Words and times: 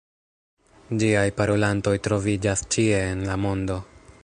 Ĝiaj 1.03 1.25
parolantoj 1.41 1.95
troviĝas 2.09 2.65
ĉie 2.77 3.05
en 3.13 3.25
la 3.31 3.37
mondo. 3.47 3.79